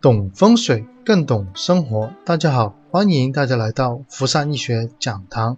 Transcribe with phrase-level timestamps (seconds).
[0.00, 2.12] 懂风水更懂生活。
[2.24, 5.56] 大家好，欢迎大家来到福善易学讲堂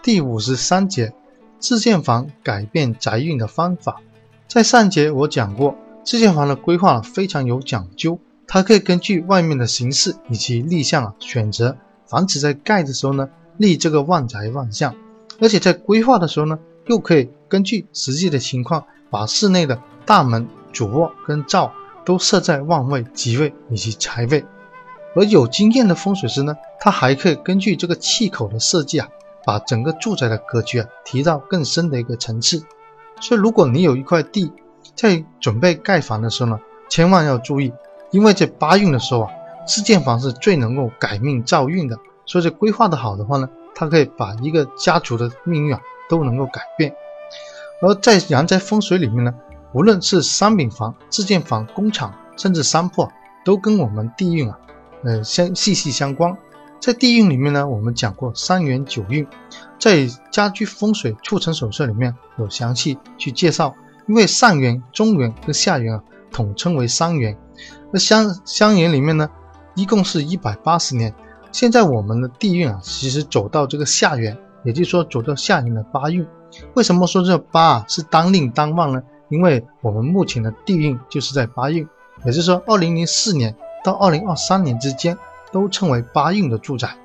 [0.00, 1.12] 第五十三节
[1.58, 4.00] 自建房改变宅运的方法。
[4.46, 5.74] 在上节我讲过，
[6.04, 14.94] 自建房的规划非常有讲究，它可以根据外面的形势以及立项啊，选择房子在盖的时候呢立这个旺宅旺相，
[15.40, 21.72] 而且在规划的时候呢，又可以根据实际的情况，把室内的大门、主卧跟灶。
[22.04, 24.44] 都设在旺位、吉位以及财位，
[25.16, 29.08] 而有经验的风水师呢，他还可以根据这个气口的设计啊，
[29.44, 32.62] 把整个住宅的格局啊提到更深的一个层次。
[33.20, 34.52] 所以，如果你有一块地，
[34.94, 37.72] 在准备盖房的时候呢，千万要注意，
[38.10, 39.30] 因为在八运的时候啊，
[39.66, 41.98] 自建房是最能够改命造运的。
[42.26, 46.94] 所以，规划的好的话呢，它可以把一个家族的命运啊都能够改变。
[47.80, 49.34] 而在阳宅风水里面呢。
[49.74, 53.08] 无论是商品房、自建房、工厂，甚至商铺，
[53.44, 54.56] 都跟我们地运啊，
[55.02, 56.34] 呃相息息相关。
[56.80, 59.26] 在地运里面呢，我们讲过三元九运，
[59.78, 63.74] 在家居风水促成手册里面有详细去介绍。
[64.06, 67.36] 因为上元、中元跟下元啊，统称为三元。
[67.90, 69.28] 那相相元里面呢，
[69.74, 71.12] 一共是一百八十年。
[71.50, 76.24] 现在我们的地运啊，其实走到这个下元，也就是说走到下元的八运。
[76.74, 79.02] 为什么说这八啊是当令当旺呢？
[79.34, 81.88] 因为我们目前的地运就是在八运，
[82.24, 85.18] 也就是说，二零零四年到二零二三年之间
[85.50, 86.96] 都称为八运的住宅。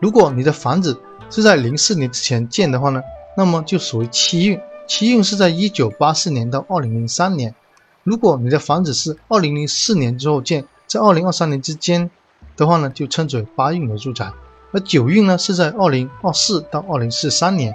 [0.00, 3.00] 如果你的房子是在零四年之前建的话呢，
[3.36, 4.60] 那么就属于七运。
[4.88, 7.54] 七运是在一九八四年到二零零三年。
[8.02, 12.10] 如果你的房子是二零零四年之后建，在二零二三年之间
[12.56, 14.32] 的话呢，就称之为八运的住宅。
[14.72, 17.72] 而九运呢是在二零二四到二零四三年，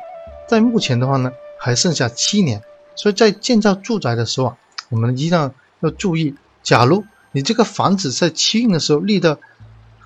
[0.50, 2.62] 在目前的话呢，还剩下七年。
[2.96, 4.58] 所以在建造住宅的时候啊，
[4.90, 9.40] 我们一定要要注意，假如你这个房子在七运的时候立的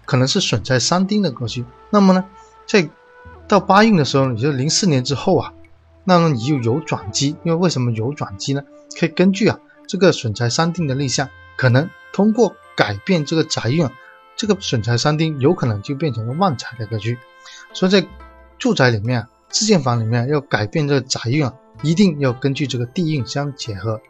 [0.06, 2.25] 可能是损财三丁的格局，那么呢，
[2.66, 2.90] 在
[3.47, 5.53] 到八运的时候，也就零四年之后啊，
[6.03, 7.36] 那么你就有转机。
[7.44, 8.64] 因为为什么有转机呢？
[9.00, 13.91] 可以根据啊这个损财三丁的立项，可能通过改变这个宅运，啊，
[14.35, 17.18] 这个损财三丁有可能就变成了旺财的格局。
[17.74, 18.08] 所以在
[18.58, 21.53] 住宅里面啊，自建房里面要改变这个宅运啊。
[21.81, 24.01] 一定要根据这个地运相结合。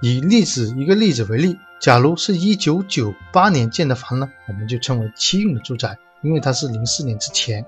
[0.00, 7.62] 以例子一个例子为例，假如是一九九八年建的房呢，我们就称为七运的住宅，因为它是零四年之前；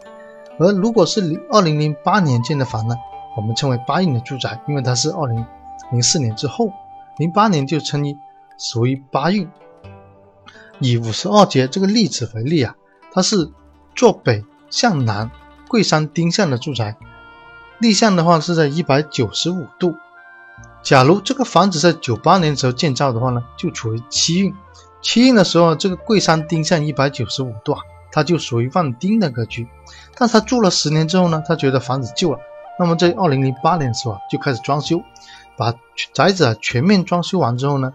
[0.59, 2.97] 而如果是零二零零八年建的房呢，
[3.37, 5.47] 我们称为八运的住宅，因为它是二零
[5.93, 6.73] 零四年之后，
[7.19, 8.17] 零八年就称为
[8.59, 9.49] 属于八运。
[10.81, 12.75] 以五十二节这个例子为例啊，
[13.13, 13.49] 它是
[13.95, 15.31] 坐北向南、
[15.69, 16.97] 桂山丁向的住宅。
[17.85, 19.99] 立向的话是在一百九十五度。
[20.83, 24.55] 假如这个房子在九八年的时候建造的话呢，就处于七运。
[25.03, 29.69] 七运的时候，这个桂山丁向一百九十五度啊，它就属于旺丁的格局。
[30.17, 32.39] 但是他住了十年之后呢，他觉得房子旧了，
[32.79, 35.03] 那么在二零零八年的时候啊，就开始装修，
[35.59, 35.75] 把
[36.15, 37.93] 宅子啊全面装修完之后呢，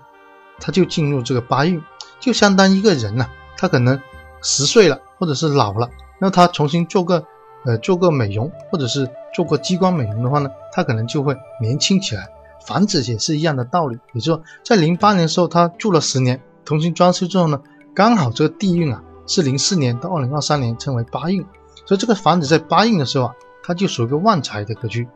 [0.59, 1.81] 他就进入这个八运，
[2.19, 3.27] 就相当一个人呐，
[3.57, 4.00] 他可能
[4.44, 5.89] 十岁了或者是老了，
[6.19, 7.25] 那他重新做个。
[7.66, 12.28] 呃，做个美容，或者是做过激光美容的话呢，他可能就会年轻起来。
[12.66, 17.62] 房子也是一样的道理，也就是说，在零八年的时候他住了十年，重新装修之后呢，
[17.95, 21.44] 刚好这个地运啊是零四年到二零二三年称为八运，
[21.85, 25.07] 所以这个房子在八运的时候啊，它就属于个旺财的格局。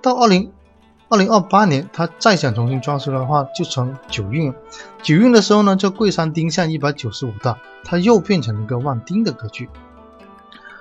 [0.00, 0.50] 到二零
[1.10, 4.54] 二零二八年，他再想重新装修的话，就成九运了。
[5.02, 9.68] 九运的时候呢，这贵山丁向一百九十五度，它又变成了一个旺丁的格局。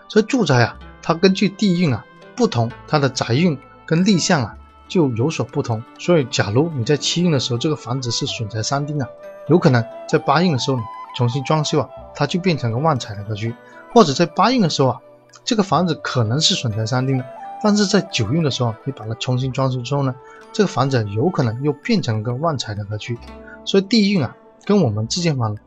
[0.08, 0.80] 所以住宅啊。
[1.02, 2.06] 它根据地运啊
[2.40, 4.58] 不同，它的宅运跟立项啊
[4.88, 5.84] 就有所不同。
[6.00, 9.10] 所以，假如你在七运的时候，这个房子是损财三丁啊，
[9.50, 10.80] 有可能在八运的时候
[11.18, 13.52] 重新装修啊，它就变成个旺财的格局；
[13.94, 15.02] 或者在八运的时候啊，
[15.44, 17.26] 这个房子可能是损财三丁的，
[17.62, 20.16] 但是在九运的时候，你把它重新装修之后呢，
[20.54, 23.18] 这个房子有可能又变成个旺财的格局。
[23.66, 24.34] 所以，地运啊
[24.64, 25.58] 跟我们自建房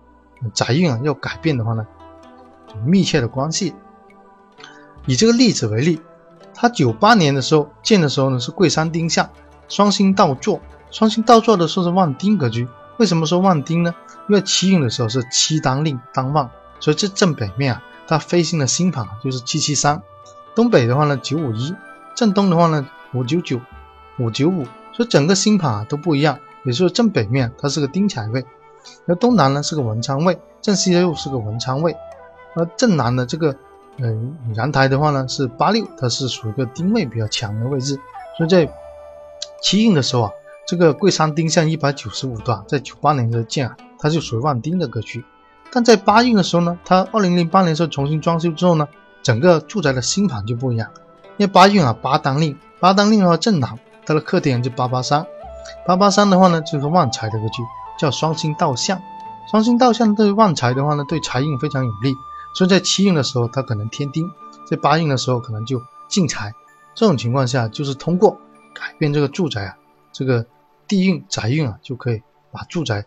[0.54, 1.86] 宅运啊要改变的话呢，
[2.74, 3.74] 有密切的关系。
[5.04, 6.00] 以这个例子为例，
[6.54, 9.30] 他九八年的时候建的时候呢是贵山丁向，
[9.68, 10.60] 双星倒坐，
[10.90, 12.68] 双星倒坐的时候是旺丁格局。
[12.98, 13.94] 为什么说旺丁呢？
[14.28, 20.02] 因为七运的时候是七当令当旺，所以这正北面啊，它飞星的星盘就是七七三，
[20.54, 21.74] 东北的话呢九五一，
[22.14, 23.58] 正东的话呢五九九，
[24.18, 26.38] 五九五，所以整个星盘啊都不一样。
[26.64, 28.44] 也就是说正北面它是个丁财位，
[29.06, 31.96] 而东南呢是个文昌位，正西又是个文昌位，
[32.54, 33.56] 而正南的这个。
[33.98, 37.98] 嗯，阳台的话呢是八六，它是属于一个丁位比较强的位置，
[38.36, 38.68] 所以在
[39.62, 40.30] 七运的时候啊，
[40.66, 45.24] 这个桂山丁向一百九十五度啊，在九八年的建啊，它就属于旺丁的格局。
[45.70, 48.88] 但在八运的时候呢，它二零零八年时候重新装修之后呢，
[49.22, 50.88] 整个住宅的新盘就不一样。
[51.36, 55.26] 因为八运啊，八当令，八当令的话正南，它的克点就八八三，
[55.86, 57.62] 八八三的话呢就是旺财的格局，
[57.98, 59.00] 叫双星倒向。
[59.50, 62.14] 双星倒向对旺财的话呢，对财运非常有利。
[62.54, 64.26] 所以在七运的时候，它可能添丁；
[64.66, 66.52] 在八运的时候，可能就进财。
[66.94, 68.38] 这种情况下，就是通过
[68.74, 69.76] 改变这个住宅啊，
[70.12, 70.44] 这个
[70.86, 73.06] 地运、宅运啊，就可以把住宅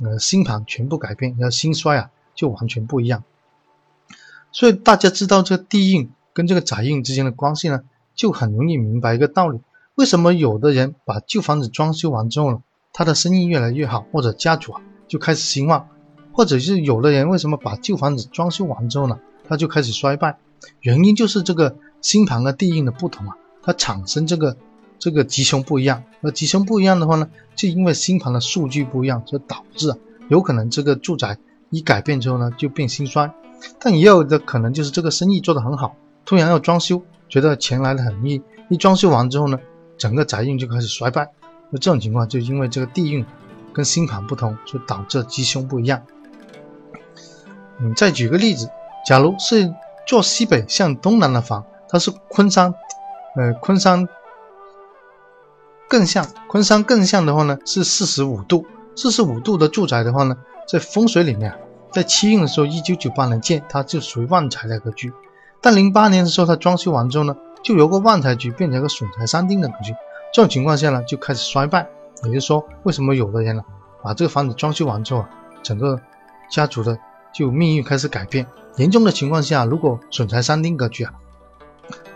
[0.00, 3.22] 呃星盘全部改变，要兴衰啊，就完全不一样。
[4.50, 7.82] 所以大家知道这个地运跟这个宅运之间的关系呢，
[8.16, 9.60] 就很容易明白一个道理：
[9.94, 15.86] 为什么有的人把旧房子装修完之后呢，他的生意越来越好，或者家主啊就开始兴旺。
[16.32, 19.18] 或者是有的人为什么把旧房子装修完之后呢，
[19.48, 20.38] 他就开始衰败？
[20.80, 24.56] 原因就是这个星盘和地运的不同啊，它产生这个
[24.98, 26.02] 这个吉凶不一样。
[26.20, 29.96] 那吉凶不一样的话呢，就因为星盘的数据不一样，所导致啊
[30.28, 31.38] 有可能这个住宅
[31.70, 33.32] 一改变之后呢，就变兴衰。
[33.78, 39.58] 但也有的可能就是这个生意做得很好，突然要装修，觉得钱来的很易，一装修完之后呢，
[39.98, 41.30] 整个宅运就开始衰败。
[41.70, 43.24] 那这种情况就因为这个地运
[43.72, 46.02] 跟星盘不同，所以导致吉凶不一样。
[47.82, 48.70] 你，再举个例子，
[49.06, 49.72] 假如是
[50.06, 52.74] 坐西北向东南的房，它是昆山，
[53.36, 54.06] 呃，昆山
[55.88, 60.36] 更向，昆山更向的话呢是四十五度，四十五度的住宅的话呢，
[60.68, 61.52] 在风水里面，
[61.90, 65.12] 在七运的时候，一九九八年建，它就属于旺财的格局，
[65.60, 69.94] 但零八年的时候，它装修完之后呢，就由个旺财局变成个损财三丁的格局，
[70.32, 71.88] 这种情况下呢，就开始衰败。
[72.24, 73.62] 也就是说，为什么有的人呢，
[74.02, 75.30] 把这个房子装修完之后啊，
[75.62, 75.98] 整个
[76.50, 76.98] 家族的。
[77.32, 78.46] 就命运开始改变，
[78.76, 81.14] 严重的情况下，如果损财三丁格局啊，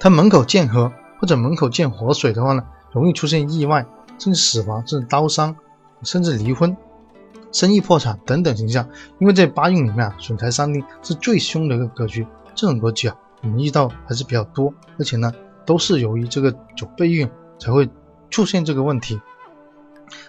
[0.00, 3.86] 它门口见河或者门口见活水的话呢，容易出现意外，
[4.18, 5.54] 甚至死亡，甚至刀伤，
[6.02, 6.76] 甚至离婚、
[7.52, 8.88] 生意破产等等形象。
[9.18, 15.32] 因为在八运里面啊，损财三丁是最凶的一个格局，这种格局啊，我们遇到还是比较多，而且呢，
[15.64, 17.28] 都是由于这个九倍运
[17.58, 17.88] 才会
[18.30, 19.20] 出现这个问题。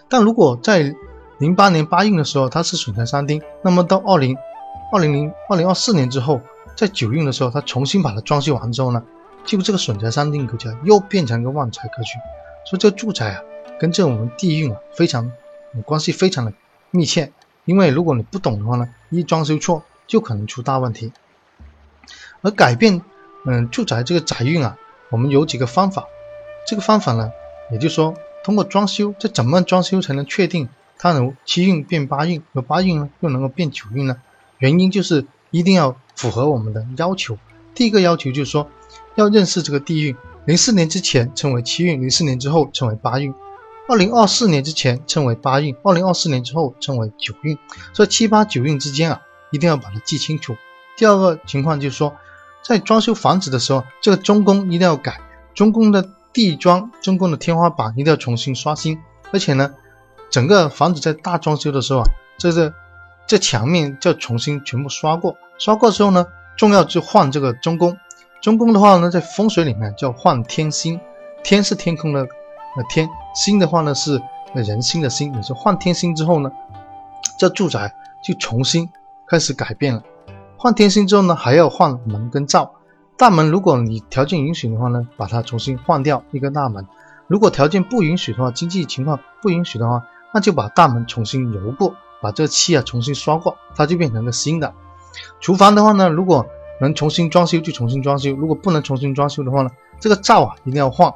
[0.08, 0.96] 但如果在
[1.40, 4.38] 零八年八运的时候，它是损财三丁，那么到二零。
[4.92, 6.42] 二零零二零二四年之后，
[6.76, 9.04] 在九运的时候，他重新把它装修完之后呢，
[9.44, 12.12] 就这个损财三丁格局又变成一个旺财格局。
[12.66, 13.42] 所以这个住宅啊，
[13.80, 15.32] 跟这我们地运啊非常
[15.86, 16.54] 关系非常的
[16.92, 17.32] 密切。
[17.66, 21.12] 因为如果你不懂的话呢，一装修错就可能出大问题。
[22.42, 23.02] 而改变
[23.46, 24.78] 嗯住宅这个宅运啊，
[25.10, 26.06] 我们有几个方法。
[26.68, 27.32] 这个方法呢，
[27.72, 34.18] 也就是说通过装修，这怎么装修才能确定它能七运变八运，而八运呢又能够变九运呢？
[34.60, 37.38] 原因就是一定要符合我们的要求。
[37.74, 38.70] 第一个要求就是说，
[39.16, 40.16] 要认识这个地运，
[40.46, 43.34] 零四年之前称为七运，零四年之后称为八运；
[43.90, 47.58] 二零二四年之前称为八运，二零二四年之后称为九运。
[47.92, 49.22] 所以七八九运之间啊，
[49.52, 50.56] 一定要把它记清楚。
[50.96, 52.16] 第二个情况就是说，
[52.64, 55.20] 在装修房子的时候，这个中宫一定要改，
[55.54, 58.98] 中宫的地砖、中宫的天花板一定要重新刷新。
[59.34, 59.74] 而且呢，
[60.30, 62.06] 整个房子在大装修的时候啊，
[62.38, 62.74] 这是。
[63.28, 66.26] 这墙面就重新全部刷过，刷过之后呢，
[66.56, 67.98] 重要就换这个中宫。
[68.42, 71.00] 中宫的话呢，在风水里面叫换天星，
[71.44, 72.28] 天是天空的
[72.78, 74.22] 那天，星的话呢是
[74.54, 75.34] 人心的心。
[75.34, 76.52] 你说换天星之后呢，
[77.40, 77.92] 这住宅
[78.24, 78.88] 就重新
[79.28, 80.04] 开始改变了。
[80.58, 82.72] 换天星之后呢，还要换门跟灶。
[83.18, 86.84] 大门如果你条件允许的话呢，把它重新换掉一个大门；
[87.28, 90.04] 如果条件不允许的话，经济情况不允许的话，
[90.34, 91.96] 那就把大门重新油过。
[92.22, 94.74] 把这个漆啊重新刷过，它就变成个新的。
[95.40, 96.46] 厨房的话呢，如果
[96.82, 99.70] 能重新装修就重新装修，如果不能重新装修的话呢，
[100.00, 101.14] 这个灶啊一定要换。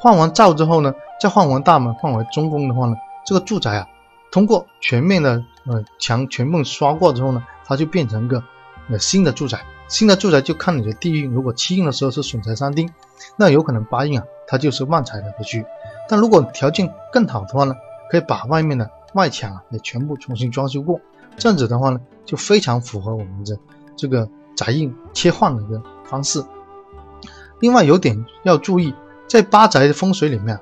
[0.00, 3.86] 换完灶之后呢，再换完大门，换为中宫的话呢，这个住宅啊，
[4.32, 8.42] 通过全面的呃墙全部刷过之后呢，它就变成个
[8.90, 9.60] 呃新的住宅。
[9.86, 12.90] 新的住宅就看你的地运，如果七运的时候是损财三丁，
[13.36, 15.64] 那有可能八运啊它就是旺财的格局。
[16.08, 17.74] 但如果条件更好的话呢，
[18.10, 18.90] 可以把外面的。
[19.14, 21.00] 外墙也全部重新装修过，
[21.36, 23.58] 这样子的话呢，就非常符合我们的
[23.96, 26.44] 这个宅印切换的一个方式。
[27.60, 28.92] 另外有点要注意，
[29.26, 30.58] 在八宅的风水里面，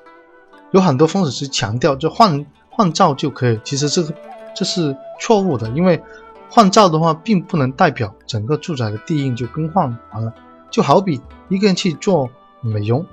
[0.71, 4.13] 有很多风水师强调就换换灶就可以，其实这个
[4.55, 6.01] 这是错误的，因为
[6.49, 10.33] 换灶的话并不能代表整个住宅的地印就更换完了。
[10.69, 11.19] 就好比
[11.49, 12.29] 一个人去做
[12.61, 13.05] 美容，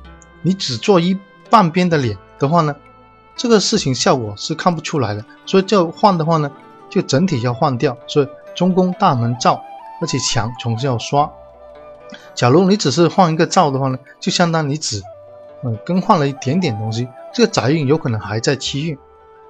[0.42, 1.18] 你只做一
[1.50, 2.74] 半边的脸的话呢？
[3.40, 6.52] 这个事情效果是看不出来的，所以就换的话呢，
[6.90, 7.96] 就整体要换掉。
[8.06, 9.62] 所以中宫大门灶，
[10.02, 11.30] 而且墙重新要刷。
[12.34, 15.02] 假如你只是换一个灶的话呢，就相当于只
[15.64, 18.98] 嗯更换了一点点东西，这个宅运有可能还在七运。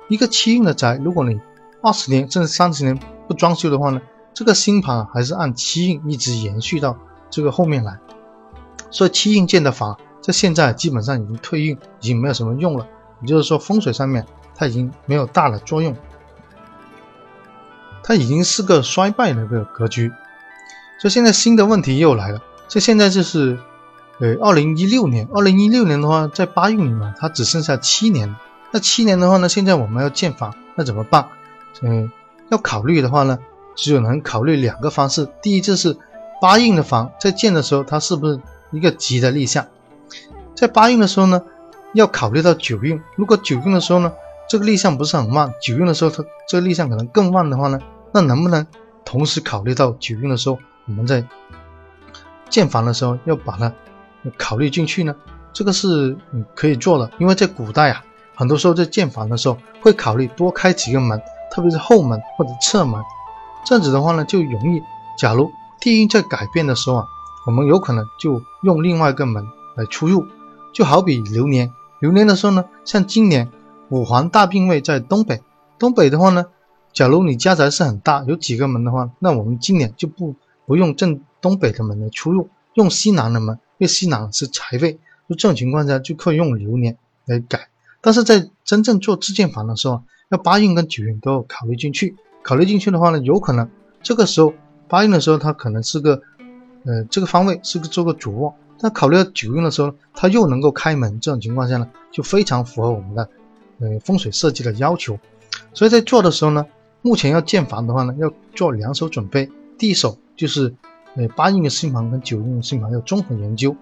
[0.07, 1.41] 一个七运的宅，如果你
[1.83, 4.01] 二十年甚至三十年不装修的话呢，
[4.33, 6.97] 这个星盘还是按七运一直延续到
[7.29, 7.99] 这个后面来。
[8.93, 12.87] 所以七运建的房，在现在基本上已经退运，已经没有什么用了。
[13.21, 15.95] 也就是说，风水上面它已经没有大的作用，
[18.03, 20.13] 它已经是个衰败的一个格局。
[21.01, 22.41] 所以现在新的问题又来了。
[22.69, 23.59] 所以现在就是，
[24.21, 28.37] 呃，二零一六年，二零一六年的话，在八运里面，它只剩下七年。
[28.71, 31.27] 那七年的话呢，现在我们要建房，那怎么办？
[31.83, 32.13] 嗯，
[32.51, 33.39] 要考虑的话呢，
[33.75, 35.29] 只有能考虑两个方式。
[35.43, 35.97] 第一就是
[36.41, 39.67] 八运的房在建的时候，它是不是一个吉的立项？
[40.55, 41.43] 在八运的时候呢，
[41.95, 43.01] 要考虑到九运。
[43.17, 44.13] 如果九运的时候呢，
[44.49, 47.79] 这个立项不是很慢，九运的时候它这个立项可能更慢的话呢，
[48.13, 48.67] 那能不能
[49.05, 50.59] 同时考虑到九运的时候？
[50.87, 51.25] 我们在
[52.49, 53.73] 建房的时候要把它
[54.37, 55.15] 考虑进去呢，
[55.53, 58.05] 这个是嗯可以做的，因为在古代啊，
[58.35, 61.21] 很多时候在建房的时候会考虑多开几个门，
[61.53, 63.01] 特别是后门或者侧门，
[63.65, 64.81] 这样子的话呢就容易。
[65.17, 65.49] 假如
[65.81, 67.05] 地运在改变的时候啊，
[67.47, 70.27] 我们有可能就用另外一个门来出入，
[70.73, 73.49] 就好比流年，流年的时候呢，像今年
[73.89, 75.41] 五黄大病位在东北，
[75.79, 76.47] 东北的话呢，
[76.93, 80.35] 假如你家宅是很大，有几个门的话，那我们今年就不。
[80.67, 84.93] 不用正东北的门来出入，用西南的门，因为西南是财位，
[85.29, 87.69] 就这种情况下就可以用流年来改。
[88.01, 92.15] 但是在真正做自建房的时候，要八运跟九运都要考虑进去。
[92.45, 93.69] 考虑进去的话呢，有可能
[94.01, 94.55] 这个时候
[94.87, 96.23] 八运的时候它可能是个，
[96.85, 103.29] 呃，这个方位是个做个主卧，但考虑到九运的时候，它又能够开门，这种情况下呢，就非常符合我们的，
[103.79, 105.19] 呃，风水设计的要求。
[105.75, 106.67] 所以在做的时候呢，
[107.03, 110.17] 目前要建房的话呢，要做两手准备，第一手。
[110.37, 110.75] 就是，
[111.17, 113.77] 呃，八运的星盘跟九运的星盘要综合研究。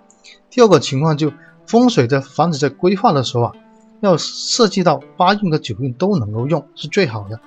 [0.51, 1.33] 第二个情况就
[1.69, 3.53] 风水在房子在规划的时候啊，
[4.01, 7.39] 要涉及到八运和九运都能够用是最好的。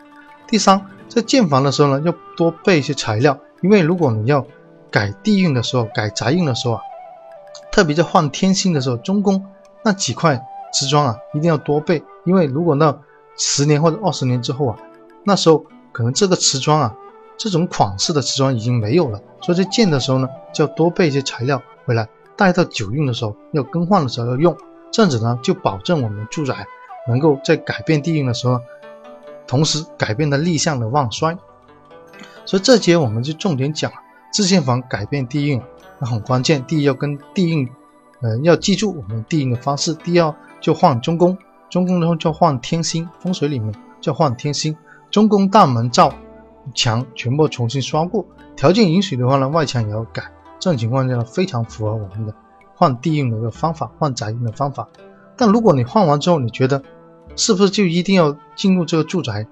[0.47, 4.47] 第三，在建房的时候呢，要多备一些材料，因为如果你要
[4.89, 6.81] 改地运的时候，改宅运的时候啊，
[7.71, 9.45] 特别在换天星的时候，中宫
[9.83, 10.41] 那几块
[10.73, 12.97] 瓷砖啊，一定要多备，因为如果那
[13.37, 14.77] 十年或者二十年之后啊，
[15.23, 16.95] 那时候可能这个瓷砖啊。
[17.37, 24.55] 这种款式的瓷砖已经没有了，所以在建的时候呢，就要多备一些材料回来，带到九运的时候要更换的时候要用，
[24.91, 26.67] 这样子呢就保证我们住宅
[27.07, 28.61] 能够在改变地运的时候，
[29.47, 31.35] 同时改变的立向的旺衰。
[32.45, 33.91] 所以这节我们就重点讲
[34.31, 35.59] 自建房改变地运，
[36.01, 36.65] 那很关键。
[36.65, 37.69] 第一要跟地运，
[38.21, 39.93] 呃，要记住我们地运的方式。
[39.93, 41.37] 第二就换中宫，
[41.69, 44.75] 中宫的话就换天星，风水里面叫换天星，
[45.11, 46.11] 中宫大门灶。
[46.75, 48.23] 墙全部重新刷过，
[48.55, 50.21] 条件允许的话呢，外墙也要改。
[50.59, 52.33] 这种情况下呢非常符合我们的
[52.75, 54.87] 换地运的一个方法，换宅运的方法。
[55.35, 56.83] 但如果你换完之后，你觉得
[57.35, 59.47] 是不是就一定要进入这个住宅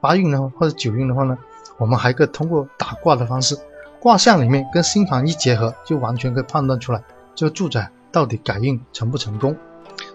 [0.00, 1.36] 八运呢，或者九运的话呢？
[1.78, 3.58] 我们还可以通过打卦的方式，
[4.02, 7.00] 卦象里面跟星盘一结合，就完全可以判断出来
[7.36, 9.56] 这个住宅到底改运成不成功。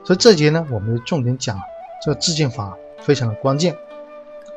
[0.03, 1.57] 所以这节呢，我们就重点讲
[2.03, 3.73] 这个自建法非常的关键。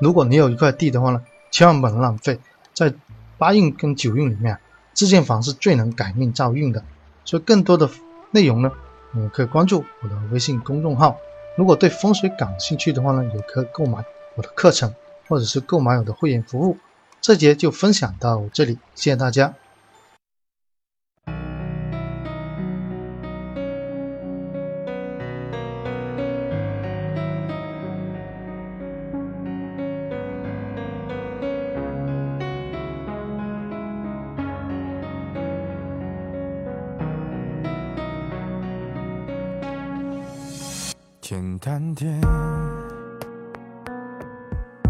[0.00, 1.22] 如果你有一块地的话呢？
[1.52, 2.38] 千万不能浪费，
[2.72, 2.92] 在
[3.38, 4.58] 八运跟九运里面，
[4.94, 6.82] 自建房是最能改命造运的。
[7.24, 7.88] 所以更多的
[8.32, 8.72] 内容呢，
[9.12, 11.16] 你可以关注我的微信公众号。
[11.56, 14.92] 如果对风水感兴趣的话呢，也可以购买我的课程，
[15.28, 16.76] 或者是购买我的会员服务。
[17.20, 19.59] 这节就分享到这里，谢谢大家。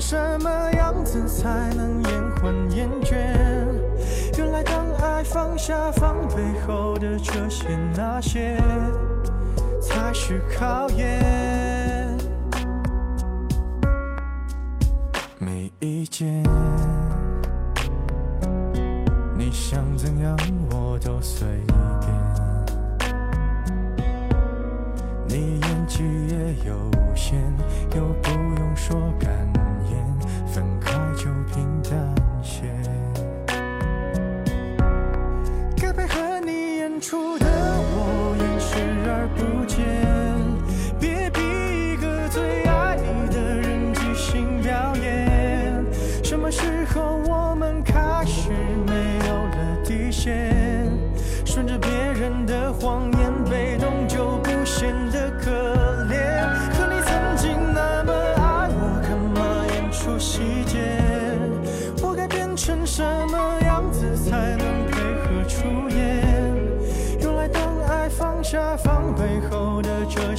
[0.00, 3.16] 什么样子才能延缓厌倦？
[4.36, 6.36] 原来当爱放下防备
[6.66, 8.56] 后的这些那些，
[9.80, 12.16] 才是考验。
[15.38, 16.42] 没意见。
[19.36, 20.36] 你想怎样
[20.70, 21.46] 我都随
[22.00, 23.10] 便，
[25.26, 27.40] 你演技也有限，
[27.96, 29.37] 又不用说感
[37.08, 38.76] 出的我演视
[39.08, 39.57] 而不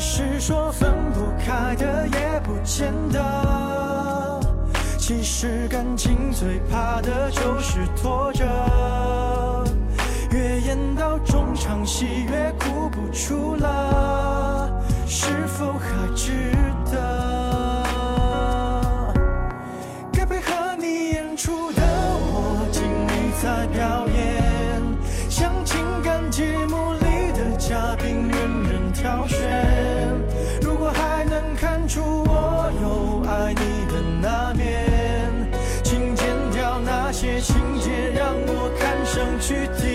[0.00, 4.40] 是说分不开的也不见得。
[4.96, 8.44] 其实感情最怕的就是拖着，
[10.30, 16.32] 越演到中场戏越哭不出了，是否还值
[16.90, 17.92] 得？
[20.12, 24.80] 该配合你演出的我尽力在表演，
[25.28, 26.89] 像情感节目
[39.50, 39.89] 去